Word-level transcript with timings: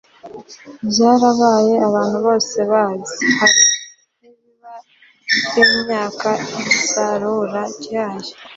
byarabaye 0.89 1.73
abantu 1.87 2.17
bose 2.25 2.57
bazi. 2.71 3.25
hari 3.39 3.61
nk'ibiba 3.69 4.73
ry'imyaka, 5.45 6.29
isarura 6.73 7.61
ryayo 7.81 8.31